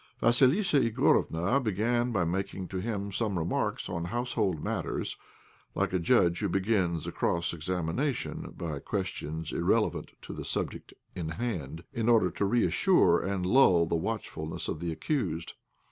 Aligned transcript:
Vassilissa 0.19 0.79
Igorofna 0.79 1.63
began 1.63 2.11
by 2.11 2.25
making 2.25 2.67
to 2.69 2.77
him 2.77 3.11
some 3.11 3.37
remarks 3.37 3.87
on 3.87 4.05
household 4.05 4.59
matters, 4.63 5.15
like 5.75 5.93
a 5.93 5.99
judge 5.99 6.39
who 6.39 6.49
begins 6.49 7.05
a 7.05 7.11
cross 7.11 7.53
examination 7.53 8.51
by 8.57 8.79
questions 8.79 9.53
irrelevant 9.53 10.13
to 10.23 10.33
the 10.33 10.43
subject 10.43 10.91
in 11.13 11.29
hand, 11.29 11.83
in 11.93 12.09
order 12.09 12.31
to 12.31 12.45
reassure 12.45 13.21
and 13.23 13.45
lull 13.45 13.85
the 13.85 13.95
watchfulness 13.95 14.67
of 14.67 14.79
the 14.79 14.91
accused. 14.91 15.53